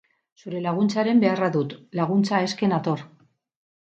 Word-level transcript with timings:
Zure 0.43 0.59
laguntzaren 0.61 1.19
beharra 1.23 1.49
dut. 1.55 1.75
Laguntza 1.99 2.39
eske 2.47 2.71
nator. 2.73 3.05